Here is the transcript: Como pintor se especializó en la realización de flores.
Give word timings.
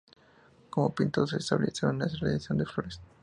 Como 0.71 0.95
pintor 0.95 1.29
se 1.29 1.37
especializó 1.37 1.91
en 1.91 1.99
la 1.99 2.07
realización 2.07 2.57
de 2.57 2.65
flores. 2.65 2.99